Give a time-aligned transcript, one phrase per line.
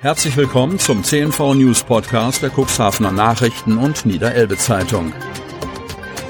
[0.00, 5.12] Herzlich willkommen zum CNV News Podcast der Cuxhavener Nachrichten und Niederelbe Zeitung.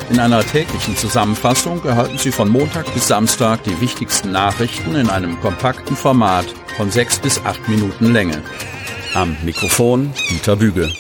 [0.09, 5.39] In einer täglichen Zusammenfassung erhalten Sie von Montag bis Samstag die wichtigsten Nachrichten in einem
[5.41, 6.47] kompakten Format
[6.79, 8.43] von sechs bis acht Minuten Länge.
[9.13, 10.91] Am Mikrofon Dieter Büge.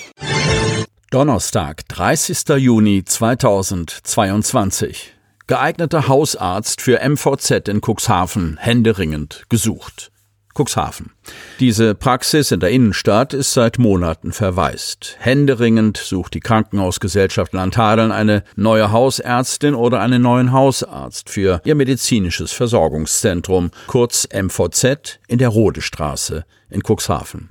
[1.10, 2.48] Donnerstag, 30.
[2.58, 5.14] Juni 2022.
[5.46, 10.12] Geeigneter Hausarzt für MVZ in Cuxhaven händeringend gesucht.
[10.54, 11.12] Cuxhaven.
[11.60, 15.16] Diese Praxis in der Innenstadt ist seit Monaten verwaist.
[15.18, 22.52] Händeringend sucht die Krankenhausgesellschaft Landhadeln eine neue Hausärztin oder einen neuen Hausarzt für ihr medizinisches
[22.52, 27.48] Versorgungszentrum, kurz MVZ, in der Rodestraße in Cuxhaven.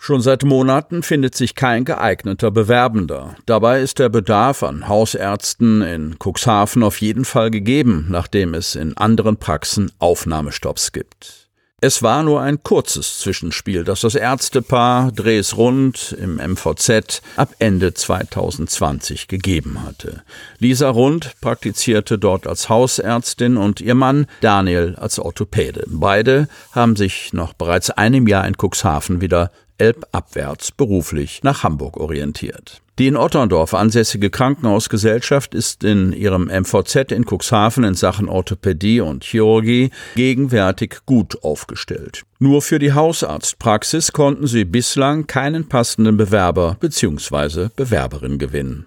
[0.00, 3.36] Schon seit Monaten findet sich kein geeigneter Bewerbender.
[3.46, 8.96] Dabei ist der Bedarf an Hausärzten in Cuxhaven auf jeden Fall gegeben, nachdem es in
[8.96, 11.43] anderen Praxen Aufnahmestopps gibt.
[11.86, 17.92] Es war nur ein kurzes Zwischenspiel, das das Ärztepaar Dres Rund im MVZ ab Ende
[17.92, 20.22] 2020 gegeben hatte.
[20.58, 25.84] Lisa Rund praktizierte dort als Hausärztin und ihr Mann Daniel als Orthopäde.
[25.86, 32.80] Beide haben sich noch bereits einem Jahr in Cuxhaven wieder elbabwärts beruflich nach Hamburg orientiert.
[32.98, 39.24] Die in Otterndorf ansässige Krankenhausgesellschaft ist in ihrem MVZ in Cuxhaven in Sachen Orthopädie und
[39.24, 42.22] Chirurgie gegenwärtig gut aufgestellt.
[42.38, 47.68] Nur für die Hausarztpraxis konnten sie bislang keinen passenden Bewerber bzw.
[47.74, 48.86] Bewerberin gewinnen.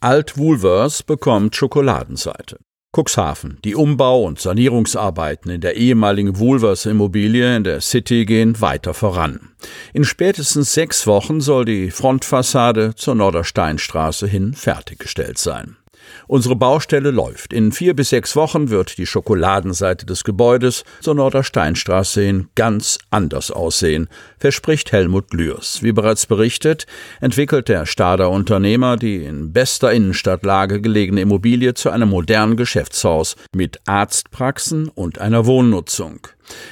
[0.00, 2.58] Alt Woolworths bekommt Schokoladenseite.
[2.96, 3.58] Cuxhaven.
[3.64, 9.50] Die Umbau- und Sanierungsarbeiten in der ehemaligen Woolworths Immobilie in der City gehen weiter voran.
[9.92, 15.76] In spätestens sechs Wochen soll die Frontfassade zur Nordersteinstraße hin fertiggestellt sein.
[16.26, 17.52] Unsere Baustelle läuft.
[17.52, 23.50] In vier bis sechs Wochen wird die Schokoladenseite des Gebäudes zur Nordersteinstraße hin ganz anders
[23.50, 25.82] aussehen, verspricht Helmut Lührs.
[25.82, 26.86] Wie bereits berichtet,
[27.20, 33.80] entwickelt der Stader Unternehmer die in bester Innenstadtlage gelegene Immobilie zu einem modernen Geschäftshaus mit
[33.86, 36.28] Arztpraxen und einer Wohnnutzung.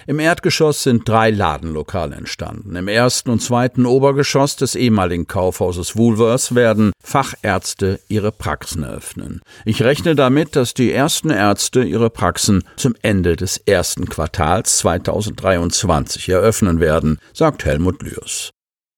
[0.07, 2.77] Im Erdgeschoss sind drei Ladenlokale entstanden.
[2.77, 9.41] Im ersten und zweiten Obergeschoss des ehemaligen Kaufhauses Woolworths werden Fachärzte ihre Praxen eröffnen.
[9.65, 16.29] Ich rechne damit, dass die ersten Ärzte ihre Praxen zum Ende des ersten Quartals 2023
[16.29, 18.51] eröffnen werden, sagt Helmut Lührs.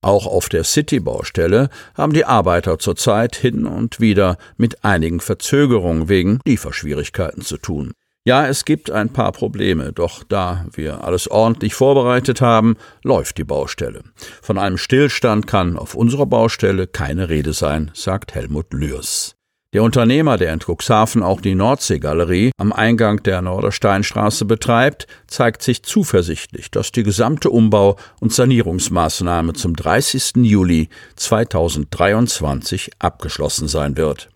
[0.02, 6.38] Auch auf der City-Baustelle haben die Arbeiter zurzeit hin und wieder mit einigen Verzögerungen wegen
[6.44, 7.92] Lieferschwierigkeiten zu tun.
[8.26, 13.44] Ja, es gibt ein paar Probleme, doch da wir alles ordentlich vorbereitet haben, läuft die
[13.44, 14.02] Baustelle.
[14.42, 19.36] Von einem Stillstand kann auf unserer Baustelle keine Rede sein, sagt Helmut Lürs.
[19.72, 25.84] Der Unternehmer, der in Cuxhaven auch die Nordseegalerie am Eingang der Nordersteinstraße betreibt, zeigt sich
[25.84, 30.38] zuversichtlich, dass die gesamte Umbau- und Sanierungsmaßnahme zum 30.
[30.38, 34.30] Juli 2023 abgeschlossen sein wird.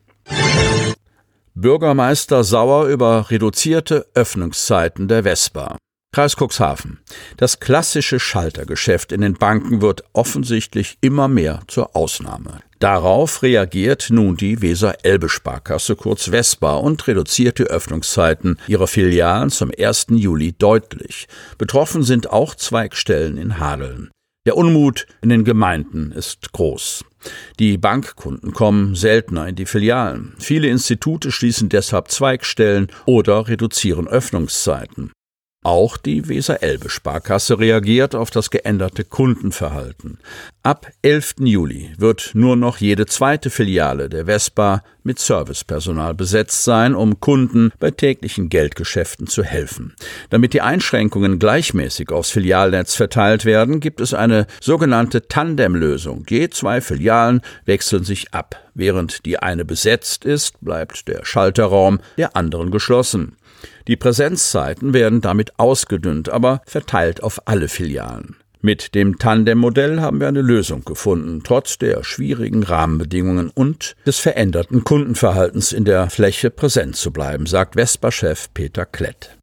[1.60, 5.76] Bürgermeister sauer über reduzierte Öffnungszeiten der Vespa.
[6.12, 7.00] Kreis Cuxhaven.
[7.36, 12.62] Das klassische Schaltergeschäft in den Banken wird offensichtlich immer mehr zur Ausnahme.
[12.78, 20.06] Darauf reagiert nun die Weser-Elbe-Sparkasse kurz Vespa und reduziert die Öffnungszeiten ihrer Filialen zum 1.
[20.12, 21.28] Juli deutlich.
[21.58, 24.10] Betroffen sind auch Zweigstellen in Hadeln.
[24.50, 27.04] Der Unmut in den Gemeinden ist groß.
[27.60, 30.34] Die Bankkunden kommen seltener in die Filialen.
[30.40, 35.12] Viele Institute schließen deshalb Zweigstellen oder reduzieren Öffnungszeiten.
[35.62, 40.16] Auch die Weser-Elbe-Sparkasse reagiert auf das geänderte Kundenverhalten.
[40.62, 41.34] Ab 11.
[41.40, 47.72] Juli wird nur noch jede zweite Filiale der Vespa mit Servicepersonal besetzt sein, um Kunden
[47.78, 49.94] bei täglichen Geldgeschäften zu helfen.
[50.30, 56.24] Damit die Einschränkungen gleichmäßig aufs Filialnetz verteilt werden, gibt es eine sogenannte Tandemlösung.
[56.26, 58.56] Je zwei Filialen wechseln sich ab.
[58.74, 63.36] Während die eine besetzt ist, bleibt der Schalterraum der anderen geschlossen.
[63.88, 68.36] Die Präsenzzeiten werden damit ausgedünnt, aber verteilt auf alle Filialen.
[68.62, 74.84] Mit dem Tandem-Modell haben wir eine Lösung gefunden, trotz der schwierigen Rahmenbedingungen und des veränderten
[74.84, 79.39] Kundenverhaltens in der Fläche präsent zu bleiben, sagt Vespa-Chef Peter Klett.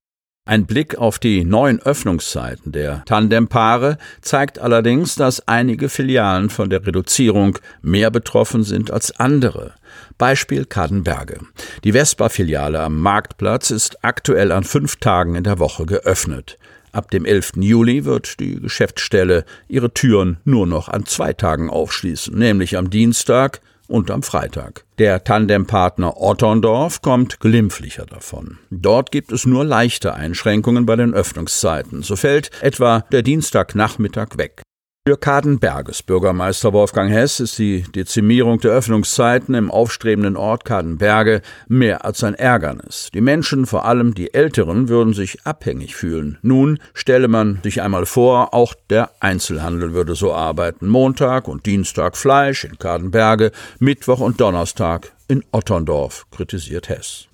[0.47, 6.88] Ein Blick auf die neuen Öffnungszeiten der Tandempaare zeigt allerdings, dass einige Filialen von der
[6.88, 9.73] Reduzierung mehr betroffen sind als andere.
[10.17, 11.41] Beispiel Kadenberge.
[11.83, 16.57] Die Vespa-Filiale am Marktplatz ist aktuell an fünf Tagen in der Woche geöffnet.
[16.93, 17.57] Ab dem 11.
[17.57, 23.59] Juli wird die Geschäftsstelle ihre Türen nur noch an zwei Tagen aufschließen, nämlich am Dienstag
[23.88, 24.86] und am Freitag.
[24.98, 28.57] Der Tandempartner Otterndorf kommt glimpflicher davon.
[28.69, 32.04] Dort gibt es nur leichte Einschränkungen bei den Öffnungszeiten.
[32.04, 34.62] So fällt etwa der Dienstagnachmittag weg.
[35.07, 42.04] Für Kadenberges Bürgermeister Wolfgang Hess ist die Dezimierung der Öffnungszeiten im aufstrebenden Ort Kadenberge mehr
[42.04, 43.07] als ein Ärgernis.
[43.13, 46.39] Die Menschen, vor allem die Älteren, würden sich abhängig fühlen.
[46.42, 50.89] Nun stelle man sich einmal vor, auch der Einzelhandel würde so arbeiten.
[50.89, 57.30] Montag und Dienstag Fleisch in Kadenberge, Mittwoch und Donnerstag in Otterndorf, kritisiert Hess.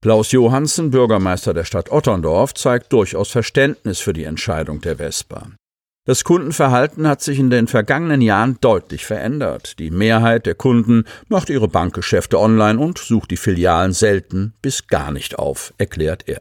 [0.00, 5.48] Klaus Johansen, Bürgermeister der Stadt Otterndorf, zeigt durchaus Verständnis für die Entscheidung der Vespa.
[6.10, 9.78] Das Kundenverhalten hat sich in den vergangenen Jahren deutlich verändert.
[9.78, 15.12] Die Mehrheit der Kunden macht ihre Bankgeschäfte online und sucht die Filialen selten bis gar
[15.12, 16.40] nicht auf, erklärt er.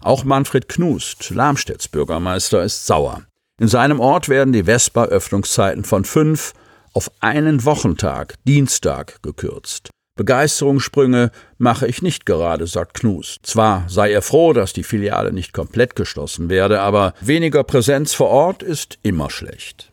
[0.00, 3.24] Auch Manfred Knust, Lamstedts Bürgermeister, ist sauer.
[3.60, 6.54] In seinem Ort werden die Vespa-Öffnungszeiten von fünf
[6.94, 9.90] auf einen Wochentag, Dienstag, gekürzt.
[10.16, 13.36] Begeisterungssprünge mache ich nicht gerade, sagt Knus.
[13.42, 18.30] Zwar sei er froh, dass die Filiale nicht komplett geschlossen werde, aber weniger Präsenz vor
[18.30, 19.92] Ort ist immer schlecht.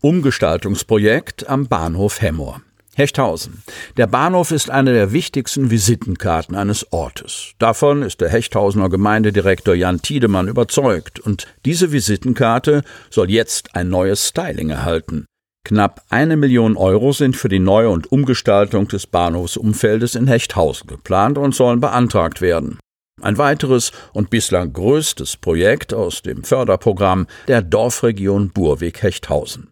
[0.00, 2.62] Umgestaltungsprojekt am Bahnhof Hemmoor.
[2.96, 3.62] Hechthausen.
[3.96, 7.52] Der Bahnhof ist eine der wichtigsten Visitenkarten eines Ortes.
[7.58, 11.20] Davon ist der Hechthausener Gemeindedirektor Jan Tiedemann überzeugt.
[11.20, 15.26] Und diese Visitenkarte soll jetzt ein neues Styling erhalten.
[15.64, 21.38] Knapp eine Million Euro sind für die Neu- und Umgestaltung des Bahnhofsumfeldes in Hechthausen geplant
[21.38, 22.78] und sollen beantragt werden.
[23.20, 29.70] Ein weiteres und bislang größtes Projekt aus dem Förderprogramm der Dorfregion Burweg-Hechthausen.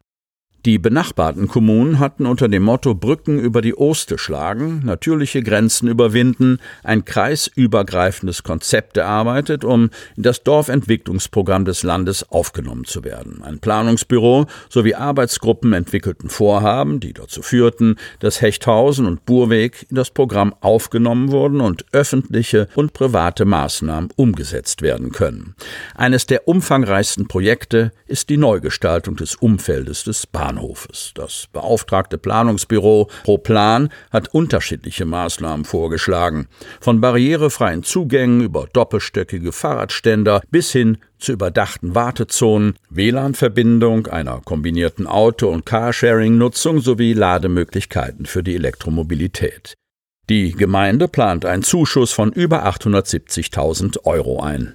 [0.67, 6.59] Die benachbarten Kommunen hatten unter dem Motto Brücken über die Oste schlagen, natürliche Grenzen überwinden,
[6.83, 13.41] ein kreisübergreifendes Konzept erarbeitet, um in das Dorfentwicklungsprogramm des Landes aufgenommen zu werden.
[13.45, 20.11] Ein Planungsbüro sowie Arbeitsgruppen entwickelten Vorhaben, die dazu führten, dass Hechthausen und Burweg in das
[20.11, 25.55] Programm aufgenommen wurden und öffentliche und private Maßnahmen umgesetzt werden können.
[25.95, 30.58] Eines der umfangreichsten Projekte ist die Neugestaltung des Umfeldes des Bahnhofs.
[30.59, 31.13] Bahnhofes.
[31.15, 36.49] Das beauftragte Planungsbüro Pro Plan hat unterschiedliche Maßnahmen vorgeschlagen.
[36.81, 45.49] Von barrierefreien Zugängen über doppelstöckige Fahrradständer bis hin zu überdachten Wartezonen, WLAN-Verbindung, einer kombinierten Auto-
[45.49, 49.75] und Carsharing-Nutzung sowie Lademöglichkeiten für die Elektromobilität.
[50.29, 54.75] Die Gemeinde plant einen Zuschuss von über 870.000 Euro ein.